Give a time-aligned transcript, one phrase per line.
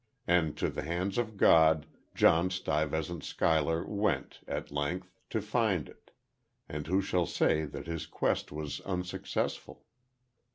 [0.25, 6.09] And to the hands of God, John Stuyvesant Schuyler went, at length, to find it;
[6.67, 9.85] and who shall say that his quest was unsuccessful?